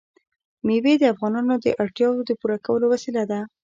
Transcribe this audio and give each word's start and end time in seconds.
مېوې 0.65 0.93
د 0.99 1.03
افغانانو 1.13 1.53
د 1.63 1.65
اړتیاوو 1.83 2.25
د 2.27 2.31
پوره 2.39 2.57
کولو 2.65 2.85
وسیله 2.93 3.23
ده. 3.31 3.39